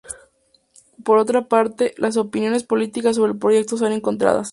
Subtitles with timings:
[1.03, 4.49] Por otra parte, las opiniones políticas sobre el proyecto son encontradas.